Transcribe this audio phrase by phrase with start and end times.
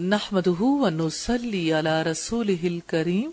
[0.00, 3.32] نحمده ونصلي على رسوله الكريم.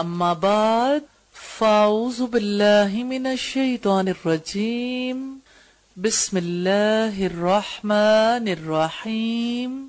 [0.00, 5.38] أما بعد فأعوذ بالله من الشيطان الرجيم.
[5.96, 9.88] بسم الله الرحمن الرحيم.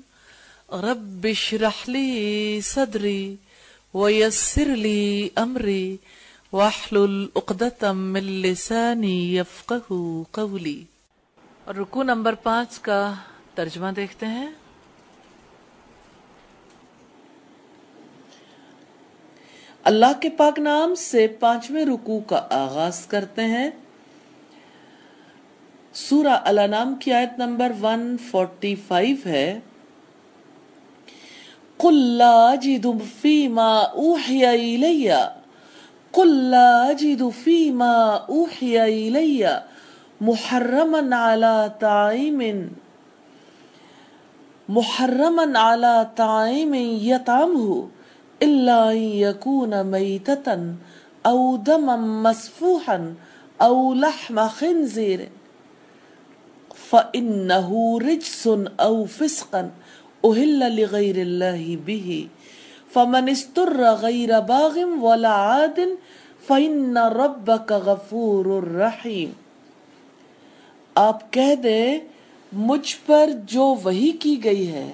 [0.72, 3.36] رب اشرح لي صدري
[3.94, 5.96] ويسر لي أمري
[6.52, 9.92] واحلل عقدة من لساني يفقه
[10.32, 10.82] قولي.
[11.64, 13.14] اور رکو نمبر پانچ کا
[13.54, 14.46] ترجمہ دیکھتے ہیں.
[19.84, 23.70] اللہ کے پاک نام سے پانچویں رکو کا آغاز کرتے ہیں۔
[25.92, 29.60] سورہ الانام کی آیت نمبر 145 ہے۔
[31.76, 32.88] قُلْ لَا جِدُ
[33.20, 35.12] فِي مَا أُوحِيَ إِلَيَّ۔
[36.10, 39.46] قُلْ لَا جِدُ فِي مَا أُوحِيَ إِلَيَّ۔
[40.20, 42.42] محرما على طعام۔
[44.68, 47.86] محرما على طعام يطعمه۔
[48.42, 50.74] إلا أن يكون ميتة
[51.26, 53.14] أو دما مسفوحا
[53.62, 55.28] أو لحم خنزير.
[56.90, 58.48] فإنه رجس
[58.80, 59.70] أو فسقا
[60.24, 62.28] أهل لغير الله به.
[62.94, 65.80] فمن استر غير باغ ولا عاد
[66.46, 68.46] فإن ربك غفور
[68.78, 69.30] رحيم.
[70.94, 71.98] آپ کہہ دیں،
[72.52, 74.92] مجھ پر جو وہی کی گئی ہے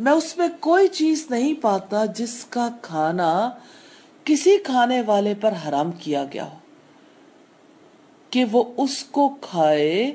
[0.00, 3.50] میں اس میں کوئی چیز نہیں پاتا جس کا کھانا
[4.26, 6.56] کسی کھانے والے پر حرام کیا گیا ہو،
[8.32, 10.12] کہ وہ اس کو کھائے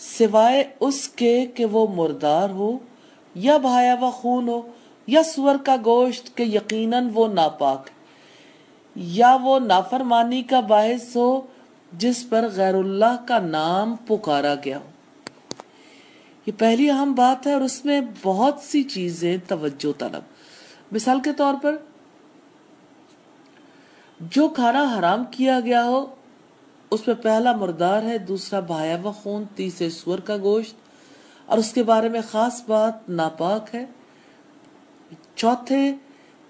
[0.00, 2.70] سوائے اس کے کہ وہ مردار ہو
[3.34, 4.60] یا بھایا و خون ہو
[5.08, 7.90] یا سور کا گوشت کہ یقیناً وہ ناپاک،
[8.96, 11.40] یا وہ نافرمانی کا باعث ہو
[11.92, 14.88] جس پر غیر اللہ کا نام پکارا گیا ہو۔
[16.46, 20.22] یہ پہلی اہم بات ہے اور اس میں بہت سی چیزیں توجہ طلب۔
[20.92, 21.76] مثال کے طور پر،
[24.20, 26.14] جو کھانا حرام کیا گیا ہو،
[26.90, 30.74] اس میں پہلا مردار ہے، دوسرا بھایا و خون، تیسرے سور کا گوشت،
[31.46, 33.86] اور اس کے بارے میں خاص بات ناپاک ہے۔
[35.34, 35.94] چوتھے،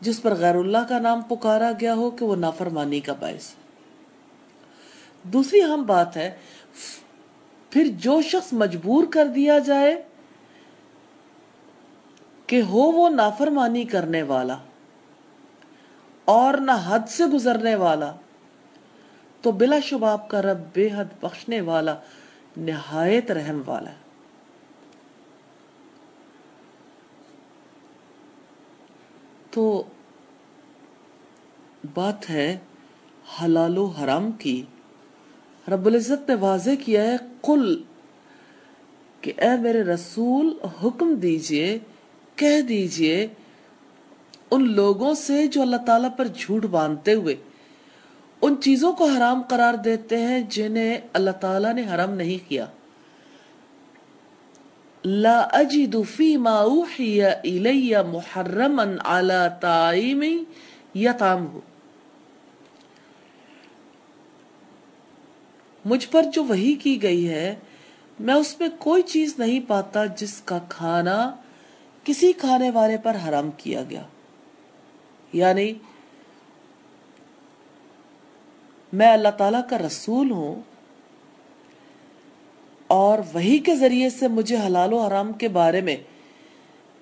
[0.01, 3.61] جس پر غیر اللہ کا نام پکارا گیا ہو، کہ وہ نافرمانی کا باعث۔ ہے
[5.23, 6.37] دوسری اہم بات ہے
[7.71, 10.03] پھر جو شخص مجبور کر دیا جائے
[12.47, 14.57] کہ ہو وہ نافرمانی کرنے والا
[16.25, 18.13] اور نہ حد سے گزرنے والا،
[19.43, 21.95] تو بلا شبہ آپ کا رب بے حد بخشنے والا،
[22.57, 23.97] نہایت رحم والا ہے۔
[29.51, 29.83] تو
[31.95, 32.59] بات ہے
[33.43, 34.65] حلال و حرام کی۔
[35.71, 37.83] رب العزت نے واضح کیا ہے، قل
[39.21, 41.79] کہ اے میرے رسول، حکم دیجیے،
[42.37, 43.27] کہہ دیجیے
[44.51, 47.35] ان لوگوں سے جو اللہ تعالیٰ پر جھوٹ باندھتے ہوئے
[48.43, 52.67] ان چیزوں کو حرام قرار دیتے ہیں جنہیں اللہ تعالیٰ نے حرام نہیں کیا۔
[55.05, 60.23] لا اجد فی ما اوحی الی محرما علی تعیم
[60.95, 61.70] یطعمہ۔
[65.85, 67.55] مجھ پر جو وہی کی گئی ہے،
[68.21, 71.37] میں اس میں کوئی چیز نہیں پاتا جس کا کھانا
[72.05, 74.03] کسی کھانے والے پر حرام کیا گیا۔
[75.33, 75.73] یعنی
[78.93, 80.61] میں اللہ تعالیٰ کا رسول ہوں
[82.87, 85.97] اور وہی کے ذریعے سے مجھے حلال و حرام کے بارے میں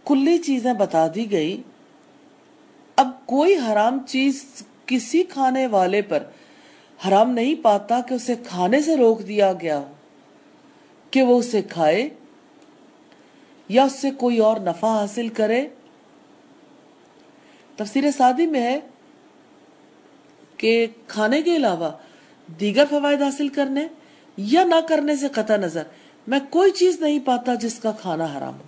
[0.04, 1.62] کلی چیزیں بتا دی گئی
[2.96, 6.22] اب کوئی حرام چیز کسی کھانے والے پر
[6.98, 9.92] حرام نہیں پاتا کہ اسے کھانے سے روک دیا گیا ہو،
[11.12, 12.08] کہ وہ اسے کھائے
[13.68, 15.66] یا اس سے کوئی اور نفع حاصل کرے۔
[17.76, 18.78] تفسیر سادی میں ہے
[20.56, 21.90] کہ کھانے کے علاوہ
[22.60, 23.86] دیگر فوائد حاصل کرنے
[24.38, 25.82] یا نہ کرنے سے قطع نظر،
[26.26, 28.66] میں کوئی چیز نہیں پاتا جس کا کھانا حرام ہو۔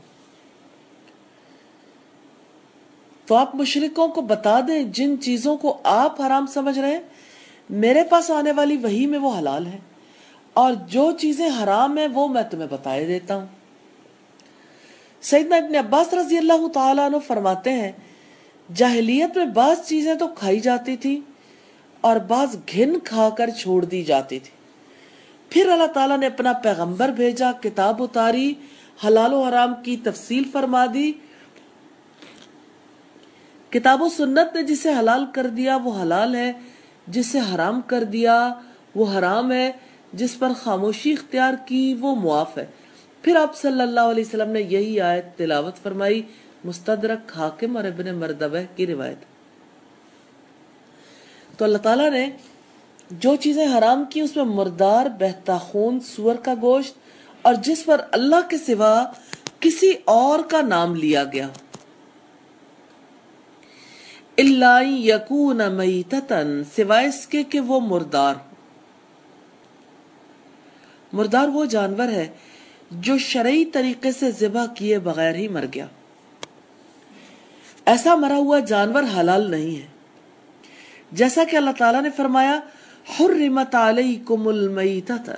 [3.26, 7.02] تو آپ مشرکوں کو بتا دیں جن چیزوں کو آپ حرام سمجھ رہے ہیں
[7.70, 9.78] میرے پاس آنے والی وہی میں وہ حلال ہے
[10.52, 13.46] اور جو چیزیں حرام ہیں وہ میں تمہیں بتائے دیتا ہوں۔
[15.22, 17.92] سیدنا ابن عباس رضی اللہ تعالیٰ عنہ فرماتے ہیں،
[18.74, 21.20] جاہلیت میں بعض چیزیں تو کھائی جاتی تھی
[22.00, 24.50] اور بعض گھن کھا کر چھوڑ دی جاتی تھی۔
[25.48, 28.54] پھر اللہ تعالیٰ نے اپنا پیغمبر بھیجا، کتاب اتاری،
[29.06, 31.12] حلال و حرام کی تفصیل فرما دی۔
[33.70, 36.52] کتاب و سنت نے جسے حلال کر دیا، وہ حلال ہے۔
[37.10, 38.54] جسے حرام کر دیا،
[38.94, 39.72] وہ حرام ہے،
[40.12, 42.66] جس پر خاموشی اختیار کی، وہ معاف ہے۔
[43.22, 46.22] پھر آپ صلی اللہ علیہ وسلم نے یہی آیت تلاوت فرمائی،
[46.64, 49.18] مستدرک حاکم اور ابن مردبہ کی روایت۔
[51.58, 52.30] تو اللہ تعالیٰ نے
[53.10, 56.98] جو چیزیں حرام کی، اس میں مردار، بہتا خون، سور کا گوشت
[57.42, 59.04] اور جس پر اللہ کے سوا
[59.60, 61.48] کسی اور کا نام لیا گیا۔
[64.40, 68.54] اللہ یقون میتتن سوائے اس کے کہ وہ مردار ہو۔
[71.12, 72.28] مردار وہ جانور ہے
[72.90, 75.86] جو شرعی طریقے سے ذبح کیے بغیر ہی مر گیا۔
[77.86, 79.86] ایسا مرا ہوا جانور حلال نہیں ہے۔
[81.12, 82.60] جیسا کہ اللہ تعالیٰ نے فرمایا،
[83.20, 85.30] حرمت علیکم المیتت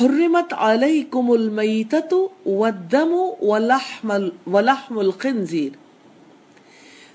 [0.00, 2.14] حرمت علیکم المیتت
[2.46, 3.14] والدم
[4.46, 5.79] ولحم الخنزیر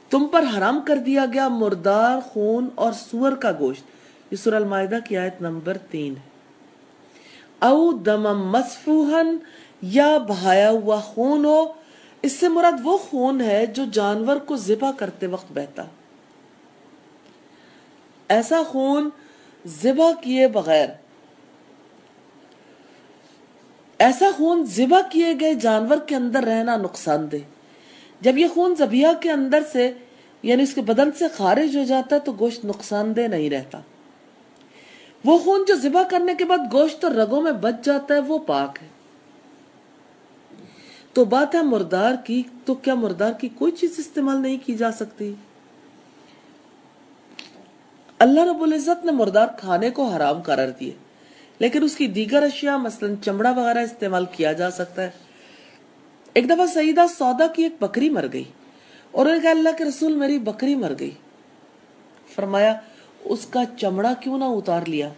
[0.09, 3.83] تم پر حرام کر دیا گیا مردار، خون اور سور کا گوشت۔
[4.31, 6.35] یہ سورہ المائدہ کی آیت نمبر تین ہے۔
[7.59, 9.37] او دم مسفوہن
[9.81, 11.73] یا بہایا ہوا خون ہو۔
[12.21, 15.83] اس سے مراد وہ خون ہے جو جانور کو ذبح کرتے وقت بہتا۔
[18.29, 19.09] ایسا خون
[19.67, 20.89] ذبح کیے بغیر،
[23.99, 27.54] ایسا خون ذبح کیے گئے جانور کے اندر رہنا نقصان دہ۔
[28.21, 29.91] جب یہ خون زبیہ کے اندر سے
[30.43, 33.79] یعنی اس کے بدن سے خارج ہو جاتا ہے تو گوشت نقصان دہ نہیں رہتا۔
[35.25, 38.39] وہ خون جو ذبح کرنے کے بعد گوشت اور رگوں میں بچ جاتا ہے، وہ
[38.39, 38.87] پاک ہے۔
[41.13, 44.91] تو بات ہے مردار کی، تو کیا مردار کی کوئی چیز استعمال نہیں کی جا
[44.91, 45.33] سکتی؟
[48.19, 50.91] اللہ رب العزت نے مردار کھانے کو حرام قرار دیے،
[51.59, 55.09] لیکن اس کی دیگر اشیاء مثلا چمڑا وغیرہ استعمال کیا جا سکتا ہے۔
[56.35, 58.43] ایک دفعہ سیدہ سودا کی ایک بکری مر گئی
[59.11, 61.11] اور انہوں نے کہا، اللہ کے رسول میری بکری مر گئی۔
[62.35, 62.73] فرمایا،
[63.23, 65.09] اس کا چمڑا کیوں نہ اتار لیا؟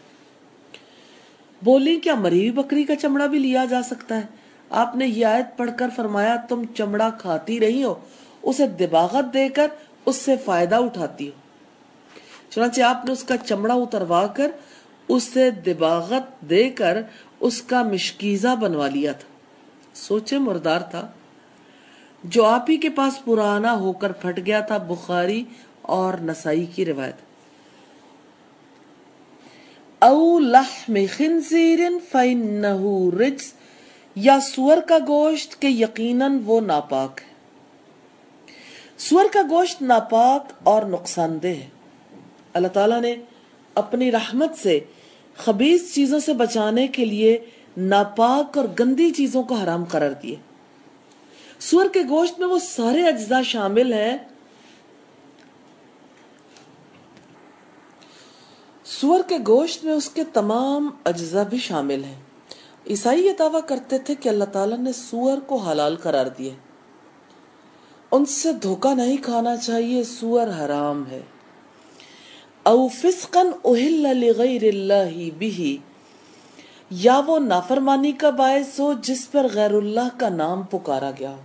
[1.63, 4.21] بولی، کیا مری ہوئی بکری کا چمڑا بھی لیا جا سکتا ہے؟
[4.69, 7.95] آپ نے یہ آیت پڑھ کر فرمایا، تم چمڑا کھاتی رہی ہو،
[8.41, 9.67] اسے دباغت دے کر
[10.05, 11.31] اس سے فائدہ اٹھاتی ہو۔
[12.49, 14.51] چنانچہ آپ نے اس کا چمڑا اتروا کر
[15.07, 17.01] اس سے دباغت دے کر
[17.39, 19.36] اس کا مشکیزہ بنوا لیا تھا۔
[19.97, 21.11] سوچے مردار تھا۔
[22.23, 25.43] جو آپ ہی کے پاس پرانا ہو کر پھٹ گیا تھا، بخاری
[25.81, 27.15] اور نسائی کی روایت۔
[29.99, 31.79] او لحم خنزیر
[32.11, 33.53] فإنه رجس،
[34.15, 37.33] یا سور کا گوشت کہ یقیناً وہ ناپاک ہے۔
[38.97, 41.67] سور کا گوشت ناپاک اور نقصان دہ ہے۔
[42.53, 43.15] اللہ تعالیٰ نے
[43.75, 44.79] اپنی رحمت سے
[45.37, 47.37] خبیص چیزوں سے بچانے کے لیے
[47.77, 50.35] ناپاک اور گندی چیزوں کو حرام قرار دیے۔
[51.59, 54.17] سور کے گوشت میں وہ سارے اجزاء شامل ہیں۔
[58.83, 62.19] سور کے گوشت میں اس کے تمام اجزاء بھی شامل ہیں۔
[62.89, 66.53] عیسائی یہ دعویٰ کرتے تھے کہ اللہ تعالیٰ نے سور کو حلال قرار دیے
[68.11, 71.21] ان سے دھوکہ نہیں کھانا چاہیے، سور حرام ہے۔
[72.63, 75.77] او فسقن اہل لغیر اللہ بھی
[76.89, 81.35] یا وہ نافرمانی کا باعث ہو جس پر غیر اللہ کا نام پکارا گیا۔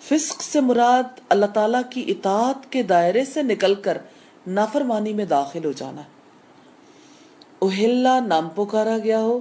[0.00, 3.98] فسق سے مراد اللہ تعالیٰ کی اطاعت کے دائرے سے نکل کر
[4.46, 6.16] نافرمانی میں داخل ہو جانا۔ ہے
[7.62, 9.40] اہلا نام پکارا گیا ہو۔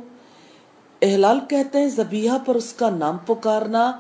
[1.01, 3.99] احلال کہتے ہیں زبیہ پر اس کا نام پکارنا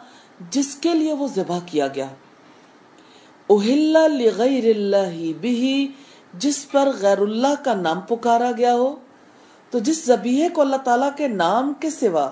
[0.51, 2.07] جس کے لیے وہ ذبح کیا گیا۔
[3.49, 5.91] اہلا لغیر اللہ بھی
[6.33, 8.95] جس پر غیر اللہ کا نام پکارا گیا ہو۔
[9.75, 12.29] تو جس زبیہ کو اللہ تعالیٰ کے نام کے سوا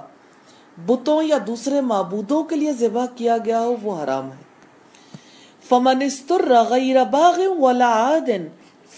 [0.86, 4.44] بتوں یا دوسرے معبودوں کے لیے ذبح کیا گیا ہو، وہ حرام ہے۔
[5.70, 8.48] فمن استر غیر باغ ولا عادن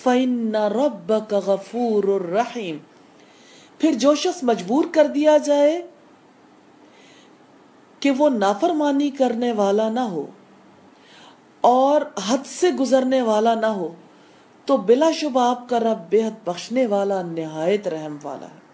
[0.03, 2.77] فَإِنَّ رَبَّكَ غَفُورُ الرَّحِيمُ
[3.79, 5.87] پھر جو شخص مجبور کر دیا جائے
[7.99, 10.25] کہ وہ نافرمانی کرنے والا نہ ہو
[11.61, 13.93] اور حد سے گزرنے والا نہ ہو
[14.65, 18.65] تو بلا شبہ آپ کا رب بےحد بخشنے والا، نہایت رحم والا ہے۔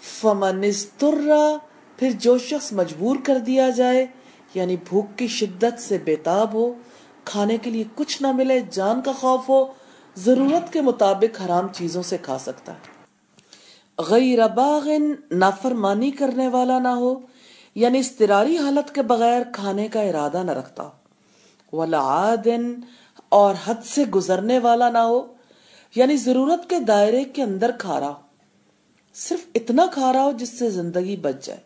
[0.00, 1.56] فمن استرا
[1.96, 4.06] پھر جو شخص مجبور کر دیا جائے
[4.54, 6.74] یعنی بھوک کی شدت سے بےتاب ہو،
[7.24, 9.66] کھانے کے لیے کچھ نہ ملے، جان کا خوف ہو،
[10.16, 12.98] ضرورت کے مطابق حرام چیزوں سے کھا سکتا ہے۔
[13.98, 17.20] غیر باغن نافرمانی کرنے والا نہ ہو
[17.74, 20.88] یعنی استراری حالت کے بغیر کھانے کا ارادہ نہ رکھتا۔
[21.72, 22.74] ولا عادن
[23.28, 25.34] اور حد سے گزرنے والا نہ ہو
[25.94, 28.20] یعنی ضرورت کے دائرے کے اندر کھا رہا ہو۔
[29.14, 31.60] صرف اتنا کھا رہا ہو جس سے زندگی بچ جائے۔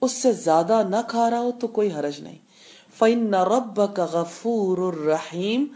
[0.00, 2.38] اس سے زیادہ نہ کھا رہا ہو تو کوئی حرج نہیں۔
[2.98, 5.66] فَإِنَّ رَبَّكَ غَفُورُ الرَّحِيمُ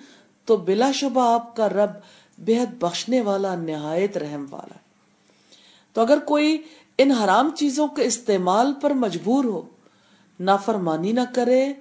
[0.44, 1.90] تو بلا شبہ آپ کا رب
[2.38, 4.74] بہت بخشنے والا، نہایت رحم والا
[5.92, 6.62] تو اگر کوئی
[6.98, 9.62] ان حرام چیزوں کے استعمال پر مجبور ہو،
[10.40, 11.72] نافرمانی نہ کرے،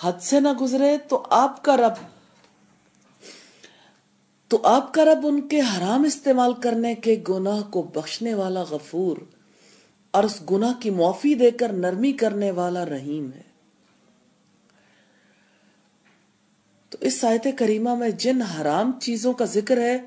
[0.00, 2.19] حد سے نہ گزرے، تو آپ کا رب
[4.50, 9.16] تو آپ کا رب ان کے حرام استعمال کرنے کے گناہ کو بخشنے والا غفور
[10.10, 13.42] اور اس گناہ کی معافی دے کر نرمی کرنے والا رحیم ہے۔
[16.88, 19.98] تو اس آیت کریمہ میں جن حرام چیزوں کا ذکر ہے،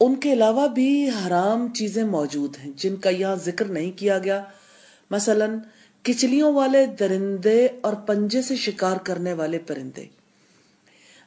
[0.00, 4.44] ان کے علاوہ بھی حرام چیزیں موجود ہیں جن کا یہاں ذکر نہیں کیا گیا۔
[5.10, 5.46] مثلا،
[6.02, 10.19] کچلیوں والے درندے اور پنجے سے شکار کرنے والے پرندے۔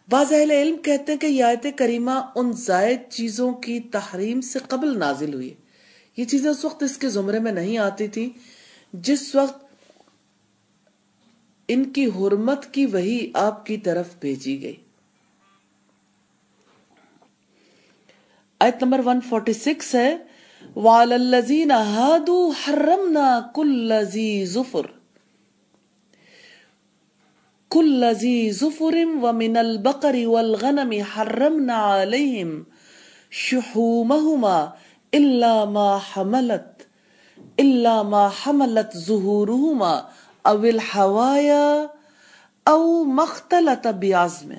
[0.10, 4.60] بعض اہل علم کہتے ہیں کہ یہ آیت کریمہ ان زائد چیزوں کی تحریم سے
[4.68, 5.54] قبل نازل ہوئی۔
[6.18, 8.30] یہ چیزیں اس وقت اس کے زمرے میں نہیں آتی تھی
[8.94, 9.64] جس وقت
[11.68, 14.76] ان کی حرمت کی وہی آپ کی طرف بھیجی گئی۔
[18.60, 20.18] آیت نمبر 146 ہے،
[20.76, 25.03] وَعَلَى الَّذِينَ هَادُوا حَرَّمْنَا كُلَّ ذِي زُفُرٍ۔
[27.74, 32.66] كل ذي زفر ومن البقر والغنم حرمنا عليهم
[33.32, 34.68] شحومهما
[35.14, 36.88] إلا ما حملت،
[37.60, 39.94] إلا ما حملت ظهورهما
[40.48, 41.88] أو الحوايا
[42.68, 44.54] أو ما اختلط بعزم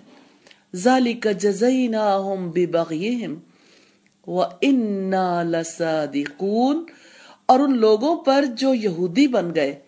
[0.77, 3.39] ذلك جزيناهم ببغيهم
[4.27, 6.85] وإنا لصادقون۔
[7.47, 9.81] اور ان لوگوں پر جو یہودی بن گئے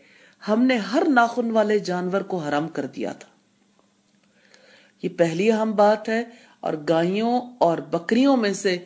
[0.49, 3.29] ہم نے ہر ناخن والے جانور کو حرام کر دیا تھا۔
[5.03, 6.25] یہ پہلی اہم بات ہے
[6.61, 8.79] اور گائیوں اور بکریوں میں سے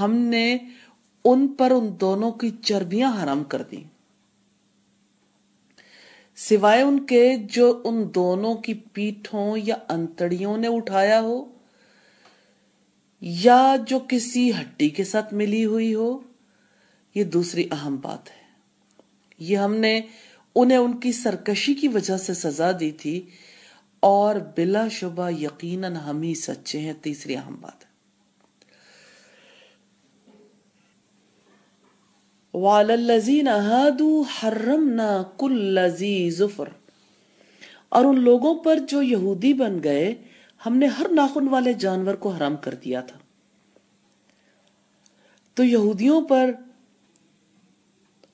[0.00, 0.58] ہم نے
[1.24, 3.82] ان پر ان دونوں کی چربیاں حرام کر دی
[6.36, 11.44] سوائے ان کے جو ان دونوں کی پیٹھوں یا انتڑیوں نے اٹھایا ہو
[13.20, 16.18] یا جو کسی ہڈی کے ساتھ ملی ہوئی ہو،
[17.14, 18.42] یہ دوسری اہم بات ہے۔
[19.38, 20.00] یہ ہم نے
[20.54, 23.30] انہیں ان کی سرکشی کی وجہ سے سزا دی تھی
[24.00, 27.94] اور بلا شبہ یقیناً ہم ہی سچے ہیں، تیسری اہم بات ہے۔
[37.88, 40.14] اور ان لوگوں پر جو یہودی بن گئے،
[40.66, 43.18] ہم نے ہر ناخن والے جانور کو حرام کر دیا تھا۔
[45.54, 46.50] تو یہودیوں پر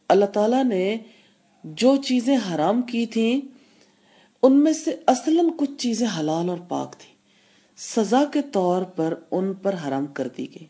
[0.08, 0.96] اللہ تعالی نے
[1.64, 3.40] جو چیزیں حرام کی تھیں،
[4.43, 7.14] ان میں سے اصلاً کچھ چیزیں حلال اور پاک تھیں۔
[7.76, 10.67] سزا کے طور پر ان پر حرام کر دی گئی۔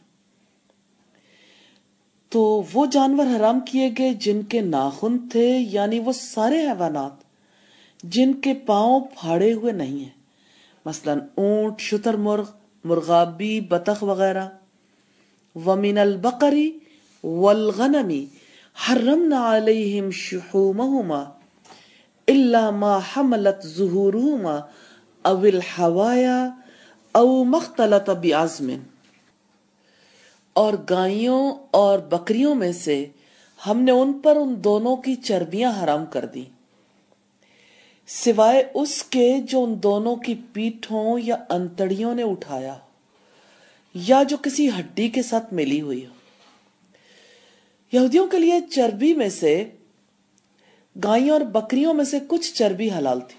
[2.28, 7.12] تو وہ جانور حرام کیے گئے جن کے ناخن تھے یعنی وہ سارے حیوانات
[8.02, 10.20] جن کے پاؤں پھاڑے ہوئے نہیں ہیں۔
[10.86, 12.50] مثلا اونٹ، شتر مرغ،
[12.84, 14.48] مرغابی، بطخ وغیرہ۔
[15.54, 16.78] ومن البقری
[17.24, 18.26] والغنمی
[18.88, 21.24] حرمنا علیہم شحومہما
[22.28, 24.60] الا ما حملت ظہورہما
[25.24, 26.48] او الحوایا
[27.12, 28.70] او مختلط بعظم
[30.52, 33.04] اور گائیوں اور بکریوں میں سے
[33.66, 36.44] ہم نے ان پر ان دونوں کی چربیاں حرام کر دی
[38.08, 42.74] سوائے اس کے جو ان دونوں کی پیٹھوں یا انتڑیوں نے اٹھایا
[43.94, 46.19] یا جو کسی ہڈی کے ساتھ ملی ہوئی ہو۔
[47.92, 49.70] یہودیوں کے لیے چربی میں سے
[51.04, 53.34] گائیوں اور بکریوں میں سے کچھ چربی حلال تھی۔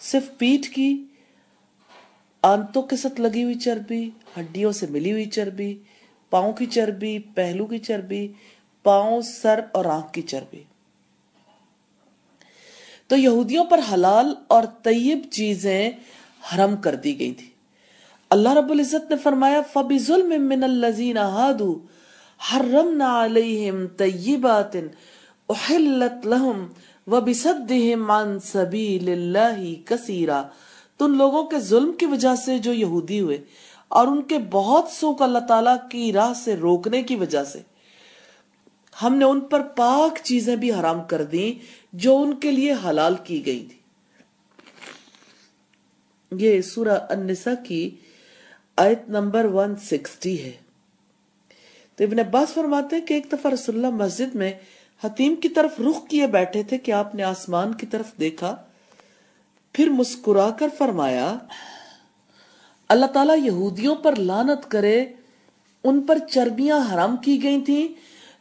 [0.00, 1.04] صرف پیٹ کی
[2.42, 5.78] آنتوں کے ساتھ لگی ہوئی چربی، ہڈیوں سے ملی ہوئی چربی،
[6.30, 8.28] پاؤں کی چربی، پہلو کی چربی،
[8.82, 10.62] پاؤں، سر اور آنکھ کی چربی۔
[13.06, 15.90] تو یہودیوں پر حلال اور طیب چیزیں
[16.54, 17.46] حرم کر دی گئی تھی۔
[18.30, 21.18] اللہ رب العزت نے فرمایا فبی ظلم من الزین
[22.38, 24.76] حرمنا علیہم طیبات
[25.48, 26.66] احلت لہم
[27.06, 30.42] وبصدہم عن سبیل اللہ کثیرا۔
[30.96, 33.44] تو ان لوگوں کے ظلم کی وجہ سے جو یہودی ہوئے
[33.88, 37.60] اور ان کے بہت سو اللہ تعالیٰ کی راہ سے روکنے کی وجہ سے
[39.02, 43.14] ہم نے ان پر پاک چیزیں بھی حرام کر دیں جو ان کے لیے حلال
[43.24, 43.78] کی گئی تھی۔
[46.32, 47.90] یہ سورہ النساء کی
[48.76, 50.65] آیت نمبر 160 ہے۔
[51.96, 54.52] تو ابن عباس فرماتے ہیں کہ ایک دفعہ رسول اللہ مسجد میں
[55.04, 58.56] حتیم کی طرف رخ کیے بیٹھے تھے کہ آپ نے آسمان کی طرف دیکھا۔
[59.72, 61.38] پھر مسکرا کر فرمایا،
[62.88, 65.04] اللہ تعالیٰ یہودیوں پر لانت کرے،
[65.84, 67.88] ان پر چربیاں حرام کی گئی تھیں،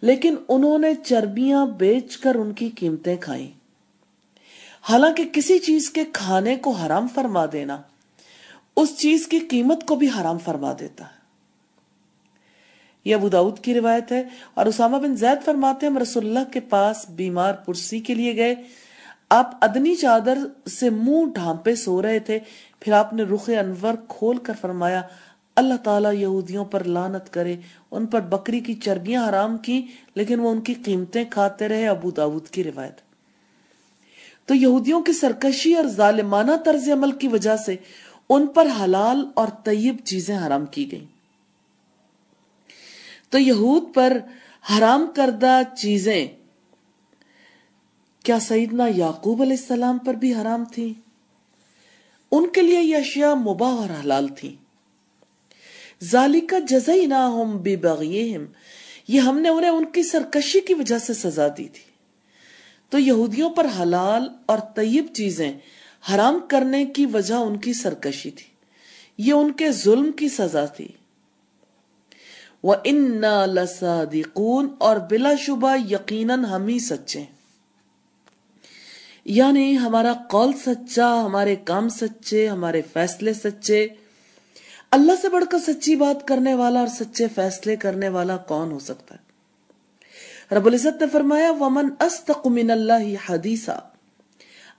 [0.01, 3.51] لیکن انہوں نے چربیاں بیچ کر ان کی قیمتیں کھائیں۔
[4.89, 7.81] حالانکہ کسی چیز کے کھانے کو حرام فرما دینا،
[8.75, 11.14] اس چیز کی قیمت کو بھی حرام فرما دیتا۔ ہے
[13.05, 16.51] یہ ابو داود کی روایت ہے اور اسامہ بن زید فرماتے ہیں، ہم رسول اللہ
[16.53, 18.55] کے پاس بیمار پرسی کے لیے گئے۔
[19.29, 20.37] آپ ادنی چادر
[20.69, 22.39] سے منہ ڈھانپے سو رہے تھے۔
[22.79, 25.01] پھر آپ نے رخ انور کھول کر فرمایا،
[25.55, 27.55] اللہ تعالیٰ یہودیوں پر لانت کرے۔
[27.91, 29.85] ان پر بکری کی چربیاں حرام کی
[30.15, 33.01] لیکن وہ ان کی قیمتیں کھاتے رہے۔ ابو داود کی روایت۔
[34.45, 37.75] تو یہودیوں کی سرکشی اور ظالمانہ طرز عمل کی وجہ سے
[38.29, 41.14] ان پر حلال اور طیب چیزیں حرام کی گئیں۔
[43.35, 44.17] تو یہود پر
[44.77, 46.27] حرام کردہ چیزیں۔
[48.23, 50.93] کیا سیدنا یعقوب علیہ السلام پر بھی حرام تھی
[52.31, 54.55] ان کے لیے یہ اشیاء مباح اور حلال تھی
[56.03, 58.45] ذالکہ جزیناہم ببغیہم،
[59.07, 61.91] یہ ہم نے انہیں ان کی سرکشی کی وجہ سے سزا دی تھی۔
[62.89, 65.53] تو یہودیوں پر حلال اور طیب چیزیں
[66.15, 68.47] حرام کرنے کی وجہ ان کی سرکشی تھی۔
[69.17, 70.87] یہ ان کے ظلم کی سزا تھی۔
[72.65, 77.25] وَإِنَّا لَصَادِقُونَ اور بلا شبہ یقیناً ہم ہی سچے ہیں۔
[79.25, 83.87] یعنی ہمارا قول سچا، ہمارے کام سچے، ہمارے فیصلے سچے۔
[84.91, 88.79] اللہ سے بڑھ کر سچی بات کرنے والا اور سچے فیصلے کرنے والا کون ہو
[88.79, 89.25] سکتا ہے؟
[90.55, 93.79] رب العزت نے فرمایا، ومن استق من اللہ حدیثا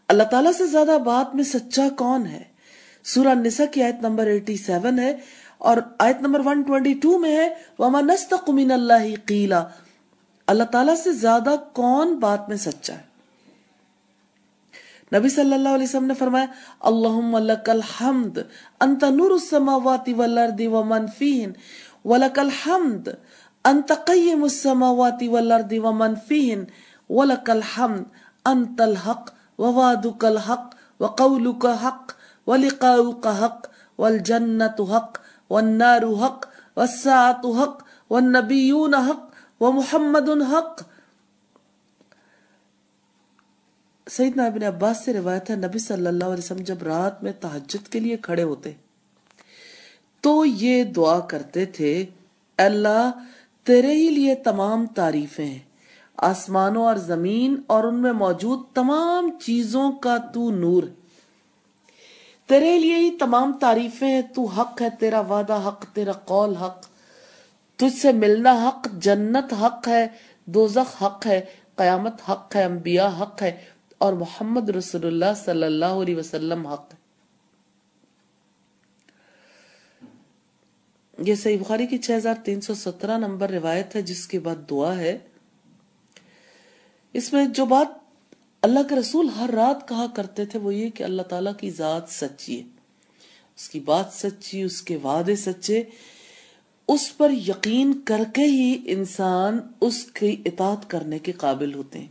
[0.08, 2.42] اللہ تعالیٰ سے زیادہ بات میں سچا کون ہے؟
[3.04, 5.16] سورہ نساء کی آیت نمبر 87 ہے۔
[5.58, 7.48] اور آیت نمبر 122 میں ہے
[7.78, 9.62] ومن استق من اللہ قیلا
[10.46, 13.04] اللہ تعالیٰ سے زیادہ کون بات میں سچا ہے؟
[15.12, 16.46] نبی صلی اللہ علیہ وسلم نے فرمایا،
[16.80, 18.38] اللہم لک الحمد،
[18.80, 21.52] انت نور السماوات والارض ومن فیہن،
[22.04, 23.08] ولک الحمد،
[23.64, 26.64] انت قیم السماوات والارض ومن فیہن،
[27.10, 28.02] ولک الحمد،
[28.44, 32.12] انت الحق، ووعدک الحق، وقولک حق،
[32.46, 33.66] ولقاؤک حق،
[33.98, 35.18] والجنت حق
[35.50, 40.82] والنار حق والساعت حق والنبیون حق ومحمد حق.
[44.06, 47.88] سیدنا ابن عباس سے روایت ہے، نبی صلی اللہ علیہ وسلم جب رات میں تحجد
[47.92, 48.72] کے لیے کھڑے ہوتے،
[50.24, 51.94] تو یہ دعا کرتے تھے،
[52.58, 53.10] اللہ
[53.66, 55.64] تیرے ہی لیے تمام تعریفیں ہیں
[56.18, 60.95] آسمانوں اور زمین اور ان میں موجود تمام چیزوں کا تو نور ہے
[62.46, 66.86] تیرے لیے ہی تمام تعریفیں تو حق ہے، تیرا وعدہ حق، تیرا قول حق۔
[67.76, 70.06] تجھ سے ملنا حق، جنت حق ہے،
[70.44, 71.40] دوزخ حق ہے،
[71.76, 73.64] قیامت حق ہے، انبیاء حق ہے،
[73.98, 77.06] اور محمد رسول اللہ صلی اللہ علیہ وسلم حق ہے۔
[81.18, 85.18] یہ صحیح بخاری کی 6317 نمبر روایت ہے، جس کے بعد دعا ہے۔
[87.12, 88.05] اس میں جو بات
[88.66, 92.02] اللہ کے رسول ہر رات کہا کرتے تھے وہ یہ کہ اللہ تعالیٰ کی ذات
[92.08, 92.66] سچی ہے۔
[93.56, 95.82] اس کی بات سچی، اس کے وعدے سچے۔
[96.88, 102.06] اس پر یقین کر کے ہی انسان اس کی اطاعت کرنے کے قابل ہوتے ہیں۔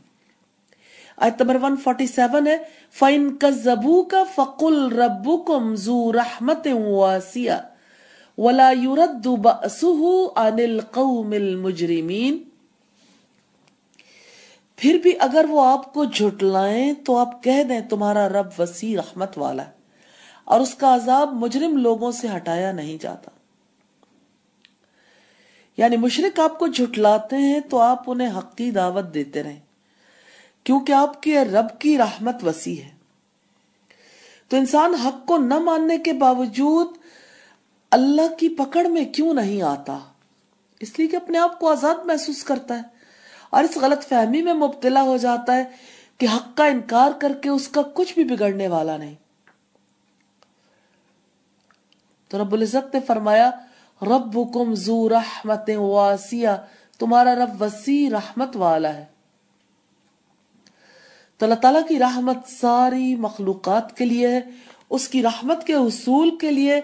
[1.18, 2.58] آیت نمبر 147 ہے،
[2.92, 7.60] فَإِن كَذَّبُوكَ فَقُلْ رَبُّكُمْ ذُو رَحْمَةٍ وَاسِيَةٍ
[8.38, 12.45] وَلَا يُرَدُّ بَأْسُهُ عَنِ الْقَوْمِ الْمُجْرِمِينَ۔
[14.76, 19.38] پھر بھی اگر وہ آپ کو جھٹلائیں تو آپ کہہ دیں تمہارا رب وسیع رحمت
[19.38, 19.72] والا ہے،
[20.44, 23.32] اور اس کا عذاب مجرم لوگوں سے ہٹایا نہیں جاتا۔
[25.78, 29.60] یعنی مشرق آپ کو جھٹلاتے ہیں تو آپ انہیں حق کی دعوت دیتے رہیں،
[30.64, 32.90] کیونکہ آپ کے رب کی رحمت وسیع ہے۔
[34.52, 36.98] تو انسان حق کو نہ ماننے کے باوجود
[37.92, 39.98] اللہ کی پکڑ میں کیوں نہیں آتا؟
[40.82, 42.95] اس لیے کہ اپنے آپ کو آزاد محسوس کرتا ہے۔
[43.56, 45.64] اور اس غلط فہمی میں مبتلا ہو جاتا ہے
[46.18, 49.16] کہ حق کا انکار کر کے اس کا کچھ بھی بگڑنے والا نہیں۔
[52.28, 53.52] تو رب العزت نے فرمایا،
[54.02, 56.50] ربکم ذو رحمت واسیہ
[57.00, 59.06] تمہارا رب وسیع رحمت والا ہے۔
[61.38, 64.42] تو اللہ تعالیٰ کی رحمت ساری مخلوقات کے لیے ہے،
[64.90, 66.82] اس کی رحمت کے حصول کے لیے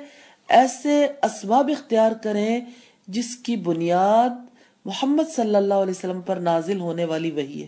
[0.49, 2.61] ایسے اسباب اختیار کریں
[3.07, 4.50] جس کی بنیاد
[4.85, 7.67] محمد صلی اللہ علیہ وسلم پر نازل ہونے والی وہی ہے۔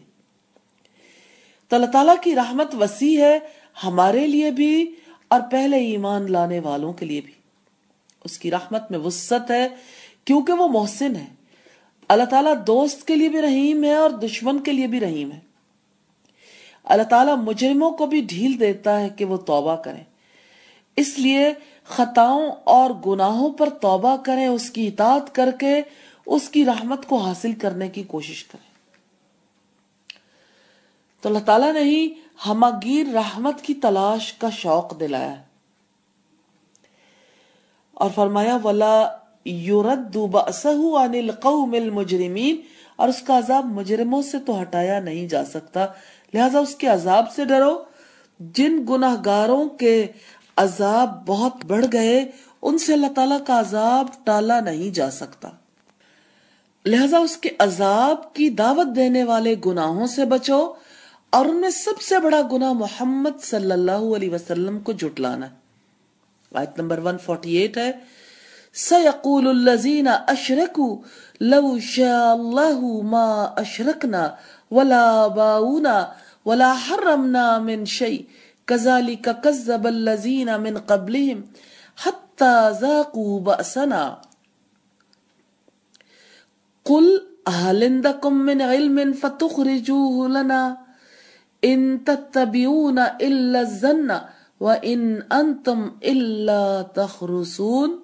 [1.67, 3.39] تو اللہ تعالیٰ کی رحمت وسیع ہے
[3.83, 4.95] ہمارے لیے بھی
[5.27, 7.33] اور پہلے ایمان لانے والوں کے لیے بھی۔
[8.23, 9.67] اس کی رحمت میں وسط ہے
[10.25, 11.25] کیونکہ وہ محسن ہے۔
[12.07, 15.39] اللہ تعالیٰ دوست کے لیے بھی رحیم ہے اور دشمن کے لیے بھی رحیم ہے۔
[16.83, 20.03] اللہ تعالیٰ مجرموں کو بھی ڈھیل دیتا ہے کہ وہ توبہ کریں۔
[20.95, 25.81] اس لیے خطاؤں اور گناہوں پر توبہ کریں، اس کی اطاعت کر کے
[26.25, 28.73] اس کی رحمت کو حاصل کرنے کی کوشش کریں۔
[31.21, 32.13] تو اللہ تعالیٰ نے ہی
[32.45, 35.43] ہماگیر رحمت کی تلاش کا شوق دلایا۔ ہے
[37.91, 40.17] اور فرمایا، ولا یورد
[40.75, 42.61] عن القوم المجرمین
[42.95, 45.85] اور اس کا عذاب مجرموں سے تو ہٹایا نہیں جا سکتا۔
[46.33, 47.83] لہذا اس کے عذاب سے ڈرو۔
[48.39, 50.07] جن گناہ گاروں کے
[50.55, 52.31] عذاب بہت بڑھ گئے،
[52.61, 55.49] ان سے اللہ تعالیٰ کا عذاب ٹالا نہیں جا سکتا۔
[56.85, 60.73] لہذا اس کے عذاب کی دعوت دینے والے گناہوں سے بچو
[61.29, 65.45] اور ان میں سب سے بڑا گناہ محمد صلی اللہ علیہ وسلم کو جٹلانا
[66.55, 67.91] آیت نمبر 148 ہے۔
[68.73, 70.97] سَيَقُولُ الَّذِينَ أَشْرَكُوا
[71.41, 74.29] لَوْ شَاءَ اللَّهُ مَا أَشْرَكْنَا
[74.71, 76.05] وَلَا بَاؤُنَا
[76.45, 78.21] وَلَا حَرَّمْنَا مِنْ شَيْءٍ
[78.65, 81.41] كَذَلِكَ كَذَّبَ الَّذِينَ مِنْ قَبْلِهِمْ
[82.05, 84.22] حَتَّى ذَاقُوا بَأْسَنَا۔
[86.85, 87.09] قل
[87.47, 90.61] هل عندكم من علم فتخرجوه لنا
[91.63, 94.11] ان تتبعون الا الظن
[94.61, 97.95] وان انتم الا تخرسون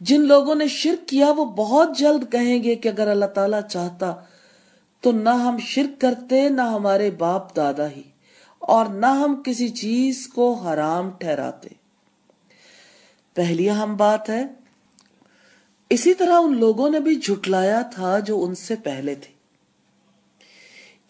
[0.00, 4.14] جن لوگوں نے شرک کیا، وہ بہت جلد کہیں گے کہ اگر اللہ تعالی چاہتا
[5.00, 8.02] تو نہ ہم شرک کرتے، نہ ہمارے باپ دادا ہی،
[8.58, 11.68] اور نہ ہم کسی چیز کو حرام ٹھہراتے۔
[13.36, 14.44] پہلی اہم بات ہے
[15.94, 19.34] اسی طرح ان لوگوں نے بھی جھٹلایا تھا جو ان سے پہلے تھے۔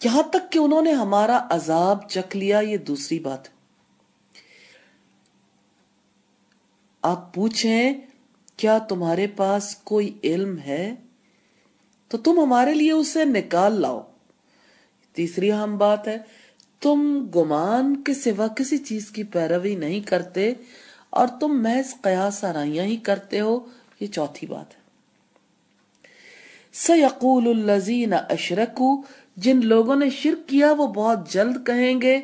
[0.03, 3.39] یہاں تک کہ انہوں نے ہمارا عذاب چک لیا، یہ دوسری بات
[7.01, 7.93] آپ پوچھیں،
[8.57, 10.95] کیا تمہارے پاس کوئی علم ہے؟
[12.07, 14.01] تو تم ہمارے لیے اسے نکال لاؤ۔
[15.13, 16.17] تیسری اہم بات ہے،
[16.79, 20.53] تم گمان کے سوا کسی چیز کی پیروی نہیں کرتے
[21.09, 23.59] اور تم محض قیاس آرائیاں ہی کرتے ہو۔
[23.99, 24.85] یہ چوتھی بات ہے۔
[26.73, 29.01] سیقول الذین اشرکو
[29.35, 32.19] جن لوگوں نے شرک کیا، وہ بہت جلد کہیں گے۔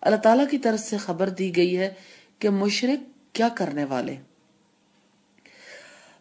[0.00, 1.94] اللہ تعالیٰ کی طرف سے خبر دی گئی ہے
[2.38, 4.16] کہ مشرک کیا کرنے والے۔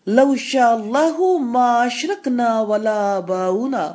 [0.07, 3.93] لو شاء اللہ ما اشرکنا ولا باؤنا۔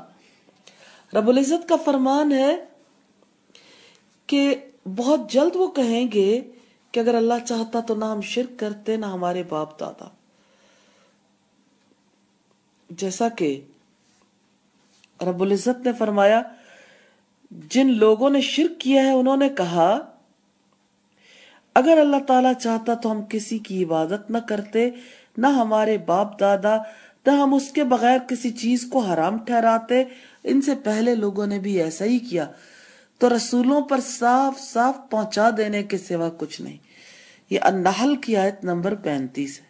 [1.15, 2.57] رب العزت کا فرمان ہے
[4.27, 4.55] کہ
[4.97, 6.41] بہت جلد وہ کہیں گے
[6.93, 10.09] کہ اگر اللہ چاہتا تو نہ ہم شرک کرتے، نہ ہمارے باپ دادا۔
[12.91, 13.61] جیسا کہ
[15.23, 16.43] رب العزت نے فرمایا،
[17.51, 19.99] جن لوگوں نے شرک کیا ہے، انہوں نے کہا،
[21.75, 24.91] اگر اللہ تعالی چاہتا تو ہم کسی کی عبادت نہ کرتے،
[25.37, 26.77] نہ ہمارے باپ دادا،
[27.27, 30.05] نہ ہم اس کے بغیر کسی چیز کو حرام ٹھہراتے۔
[30.45, 32.47] ان سے پہلے لوگوں نے بھی ایسا ہی کیا۔
[33.19, 36.77] تو رسولوں پر صاف صاف پہنچا دینے کے سوا کچھ نہیں۔
[37.51, 39.68] یہ النحل کی آیت نمبر پینتیس ہے۔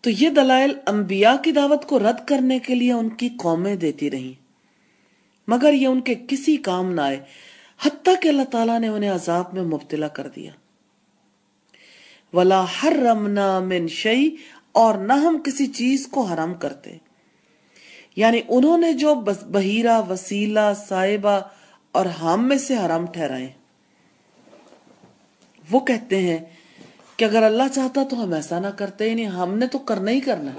[0.00, 4.10] تو یہ دلائل انبیاء کی دعوت کو رد کرنے کے لیے ان کی قومیں دیتی
[4.10, 4.34] رہی
[5.48, 7.20] مگر یہ ان کے کسی کام نہ آئے،
[7.82, 10.50] حتیٰ کہ اللہ تعالیٰ نے انہیں عذاب میں مبتلا کر دیا۔
[12.32, 14.30] ولا حرمنا من شیء
[14.72, 16.96] اور نہ ہم کسی چیز کو حرام کرتے۔
[18.16, 19.14] یعنی انہوں نے جو
[19.50, 21.40] بحیرہ وسیلہ، صاحبہ
[21.92, 23.52] اور حام میں سے حرام ٹھہرائے۔
[25.70, 26.38] وہ کہتے ہیں
[27.18, 30.10] کہ اگر اللہ چاہتا تو ہم ایسا نہ کرتے ہی نہیں ہم نے تو کرنا
[30.10, 30.50] ہی کرنا۔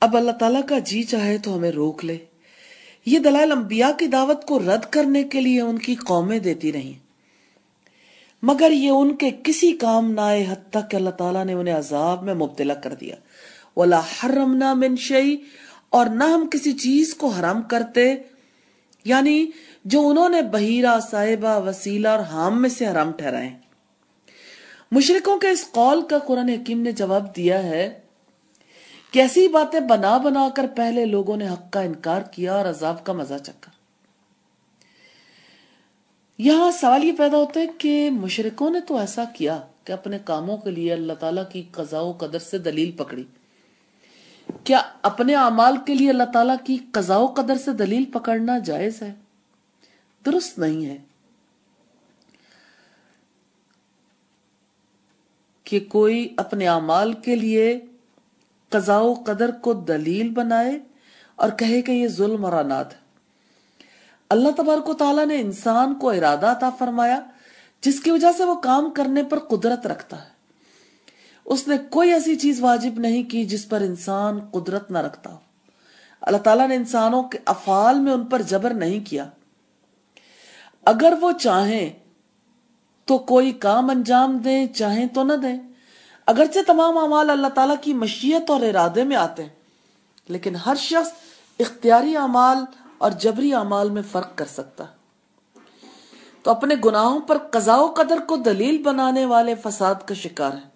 [0.00, 2.16] اب اللہ تعالیٰ کا جی چاہے تو ہمیں روک لے۔
[3.06, 6.92] یہ دلائل انبیاء کی دعوت کو رد کرنے کے لیے ان کی قومیں دیتی رہی
[8.42, 12.22] مگر یہ ان کے کسی کام نہ آئے حتیٰ کہ اللہ تعالیٰ نے انہیں عذاب
[12.22, 13.16] میں مبتلا کر دیا۔
[13.76, 15.36] وَلَا حَرَّمْنَا مِن شَيْءٍ،
[15.90, 18.14] اور نہ ہم کسی چیز کو حرام کرتے
[19.04, 19.46] یعنی
[19.84, 23.50] جو انہوں نے بحیرہ صاحبہ وسیلہ اور حام میں سے حرام ٹھہرائے
[24.90, 28.00] مشرکوں کے اس قول کا قرآن حکیم نے جواب دیا ہے
[29.10, 33.04] کہ ایسی باتیں بنا بنا کر پہلے لوگوں نے حق کا انکار کیا اور عذاب
[33.04, 33.70] کا مزہ چکا
[36.38, 40.56] یہاں سوال یہ پیدا ہوتا ہے کہ مشرکوں نے تو ایسا کیا کہ اپنے کاموں
[40.56, 43.22] کے لیے اللہ تعالیٰ کی قضاء و قدر سے دلیل پکڑی؟
[44.64, 49.02] کیا اپنے اعمال کے لیے اللہ تعالیٰ کی قضاء و قدر سے دلیل پکڑنا جائز
[49.02, 49.12] ہے؟
[50.26, 50.98] درست نہیں ہے
[55.64, 57.80] کہ کوئی اپنے اعمال کے لیے
[58.68, 60.78] قضاء و قدر کو دلیل بنائے
[61.36, 63.04] اور کہے کہ یہ ظلم اور اناد ہے۔
[64.30, 67.20] اللہ تبارک و تعالیٰ نے انسان کو ارادہ عطا فرمایا،
[67.80, 70.28] جس کی وجہ سے وہ کام کرنے پر قدرت رکھتا ہے۔
[71.44, 75.38] اس نے کوئی ایسی چیز واجب نہیں کی جس پر انسان قدرت نہ رکھتا ہو۔
[76.20, 79.30] اللہ تعالیٰ نے انسانوں کے افعال میں ان پر جبر نہیں کیا۔
[80.84, 81.90] اگر وہ چاہیں
[83.04, 85.58] تو کوئی کام انجام دیں، چاہیں تو نہ دیں۔
[86.26, 89.50] اگرچہ تمام اعمال اللہ تعالیٰ کی مشیت اور ارادے میں آتے ہیں،
[90.28, 91.10] لیکن ہر شخص
[91.58, 92.58] اختیاری اعمال
[92.98, 94.84] اور جبری اعمال میں فرق کر سکتا۔
[96.42, 100.68] تو اپنے گناہوں پر قضاء و قدر کو دلیل بنانے والے فساد کا شکار ہے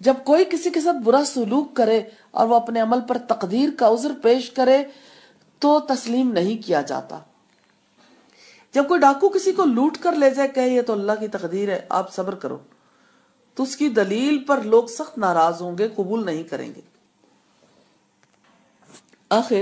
[0.00, 3.88] جب کوئی کسی کے ساتھ برا سلوک کرے اور وہ اپنے عمل پر تقدیر کا
[3.88, 4.84] عذر پیش کرے
[5.58, 7.18] تو تسلیم نہیں کیا جاتا۔
[8.74, 11.68] جب کوئی ڈاکو کسی کو لوٹ کر لے جائے کہ یہ تو اللہ کی تقدیر
[11.68, 12.58] ہے، آپ صبر کرو۔
[13.54, 16.80] تو اس کی دلیل پر لوگ سخت ناراض ہوں گے، قبول نہیں کریں گے۔
[19.28, 19.60] آخر،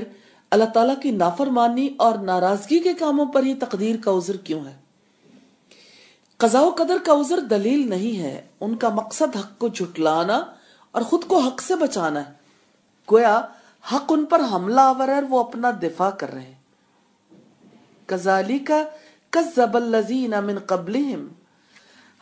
[0.51, 4.77] اللہ تعالیٰ کی نافرمانی اور ناراضگی کے کاموں پر ہی تقدیر کا عذر کیوں ہے؟
[6.37, 10.44] قضاء و قدر کا عذر دلیل نہیں ہے۔ ان کا مقصد حق کو جھٹلانا
[10.92, 12.33] اور خود کو حق سے بچانا ہے۔
[13.12, 13.40] گویا،
[13.92, 16.58] حق ان پر حملہ آور ہے وہ اپنا دفاع کر رہے ہیں۔
[18.09, 18.85] کزالی کا
[19.31, 21.29] کذب الذین من قبلہم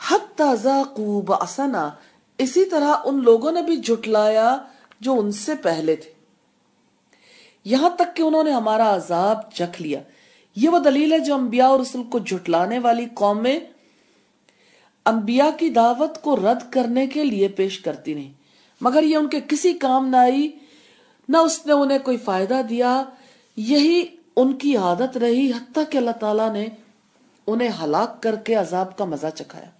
[0.09, 1.91] حتی ذاقوا بأسنا۔
[2.39, 4.57] اسی طرح ان لوگوں نے بھی جھٹلایا
[5.01, 6.13] جو ان سے پہلے تھے۔
[7.65, 10.01] یہاں تک کہ انہوں نے ہمارا عذاب چکھ لیا۔
[10.57, 13.61] یہ وہ دلیل ہے جو انبیاء اور رسول کو جھٹلانے والی قومیں
[15.05, 18.33] انبیاء کی دعوت کو رد کرنے کے لیے پیش کرتی نہیں
[18.81, 20.59] مگر یہ ان کے کسی کام نہ آئی،
[21.29, 23.03] نہ اس نے انہیں کوئی فائدہ دیا۔
[23.57, 26.67] یہی ان کی عادت رہی حتیٰ کہ اللہ تعالیٰ نے
[27.47, 29.71] انہیں ہلاک کر کے عذاب کا مزہ چکھایا۔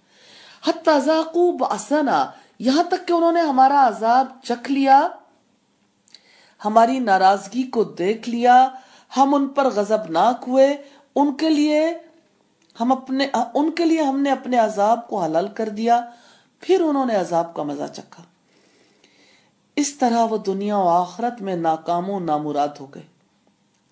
[0.67, 5.07] حتیٰ ذاقو بأسنا، یہاں تک کہ انہوں نے ہمارا عذاب چکھ لیا،
[6.65, 8.69] ہماری ناراضگی کو دیکھ لیا،
[9.17, 10.77] ہم ان پر غضبناک ہوئے،
[11.15, 11.97] ان کے لیے
[12.79, 16.11] ہم اپنے، ان کے لیے ہم نے اپنے عذاب کو حلال کر دیا،
[16.59, 18.23] پھر انہوں نے عذاب کا مزہ چکھا۔
[19.75, 23.16] اس طرح وہ دنیا و آخرت میں ناکام و نامراد ہو گئے۔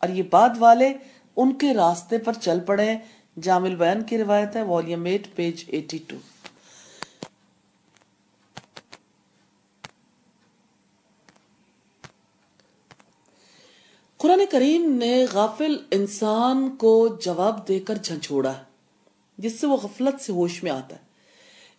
[0.06, 0.94] اور یہ بعد والے
[1.36, 2.98] ان کے راستے پر چل پڑے
[3.42, 6.16] جامل بیان کی روایت ہے volume eight page eighty two
[14.18, 18.54] Quran کریم نے غافل انسان کو جواب دے کر جھنچوڑا
[19.38, 21.02] جس سے وہ غفلت سے ہوش میں آتا ہے۔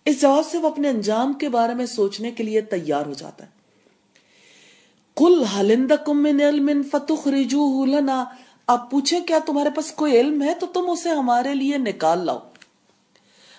[0.04, 3.44] اس جواب سے وہ اپنے انجام کے بارے میں سوچنے کے لیے تیار ہو جاتا
[3.44, 3.55] ہے۔
[5.16, 8.24] کل ہلندکم من علم فتخرجوه لنا؟
[8.66, 12.38] آپ پوچھیں کیا تمہارے پاس کوئی علم ہے تو تم اسے ہمارے لیے نکال لاؤ۔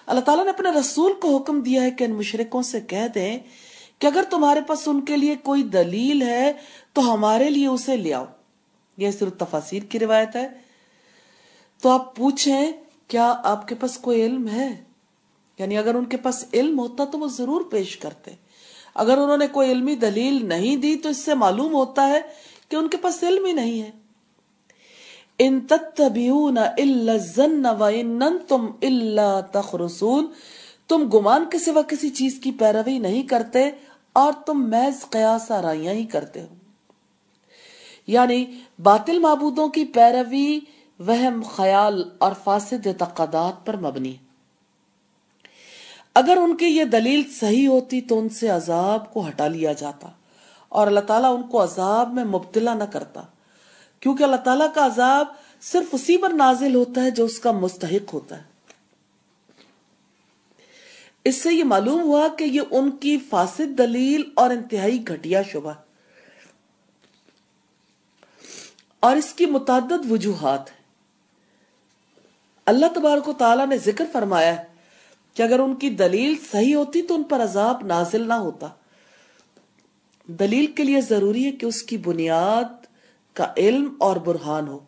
[0.06, 3.40] اللہ تعالیٰ نے اپنے رسول کو حکم دیا ہے کہ ان مشرکوں سے کہہ دیں
[4.00, 6.54] کہ اگر تمہارے پاس ان کے لیے کوئی دلیل ہے
[6.94, 8.26] تو ہمارے لیے اسے لے آؤ۔
[8.98, 10.48] یہ صرف تفاصیر کی روایت ہے۔
[11.82, 12.72] تو آپ پوچھیں
[13.08, 14.84] کیا آپ کے پاس کوئی علم ہے؟
[15.60, 18.47] یعنی اگر ان کے پاس علم ہوتا تو وہ ضرور پیش کرتے۔
[18.98, 22.22] اگر انہوں نے کوئی علمی دلیل نہیں دی تو اس سے معلوم ہوتا ہے
[22.70, 23.92] کہ ان کے پاس علم ہی نہیں ہے۔
[25.40, 30.28] ان تتبعون الا الظن وان انتم الا تخرسون
[30.88, 33.70] تم گمان کے سوا کسی چیز کی پیروی نہیں کرتے
[34.14, 36.48] اور تم محض قیاس آرائیاں ہی کرتے ہو۔
[38.08, 38.46] یعنی
[38.84, 40.60] باطل معبودوں کی پیروی،
[41.00, 44.14] وہم، خیال اور فاسد اعتقادات پر مبنی۔
[46.18, 50.08] اگر ان کی یہ دلیل صحیح ہوتی تو ان سے عذاب کو ہٹا لیا جاتا
[50.70, 53.22] اور اللہ تعالیٰ ان کو عذاب میں مبتلا نہ کرتا
[54.00, 55.28] کیونکہ اللہ تعالیٰ کا عذاب
[55.62, 58.44] صرف اسی پر نازل ہوتا ہے جو اس کا مستحق ہوتا ہے۔
[61.26, 65.74] اس سے یہ معلوم ہوا کہ یہ ان کی فاسد دلیل اور انتہائی گھٹیا شبہ
[69.00, 70.70] اور اس کی متعدد وجوہات
[72.66, 74.67] اللہ تبارک و تعالیٰ نے ذکر فرمایا ہے
[75.38, 78.68] کہ اگر ان کی دلیل صحیح ہوتی تو ان پر عذاب نازل نہ ہوتا۔
[80.28, 82.86] دلیل کے لیے ضروری ہے کہ اس کی بنیاد
[83.34, 84.80] کا علم اور برہان ہو۔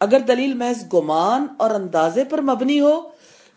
[0.00, 3.08] اگر دلیل محض گمان اور اندازے پر مبنی ہو،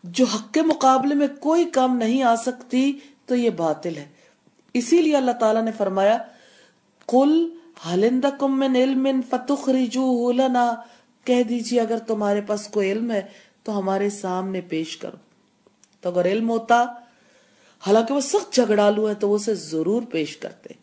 [0.04, 4.06] جو حق کے مقابلے میں کوئی کام نہیں آ سکتی، تو یہ باطل ہے۔
[4.74, 6.18] اسی لیے اللہ تعالیٰ نے فرمایا
[7.08, 7.50] کل
[7.94, 10.76] ہلندکم من علم فتخرجوه لنا؟
[11.24, 13.22] کہہ دیجیے اگر تمہارے پاس کوئی علم ہے،
[13.64, 15.29] تو ہمارے سامنے پیش کرو۔
[16.02, 16.86] تو اگر علم ہوتا،
[17.88, 20.74] حالانکہ وہ سخت جھگڑالو ہے تو وہ اسے ضرور پیش کرتے۔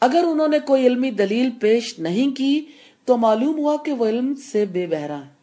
[0.00, 2.66] اگر انہوں نے کوئی علمی دلیل پیش نہیں کی،
[3.04, 5.40] تو معلوم ہوا کہ وہ علم سے بے بہرا ہے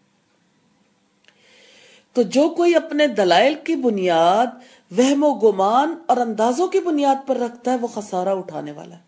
[2.13, 4.47] تو جو کوئی اپنے دلائل کی بنیاد،
[4.97, 9.01] وہم و گمان اور اندازوں کی بنیاد پر رکھتا ہے، وہ خسارہ اٹھانے والا ہے۔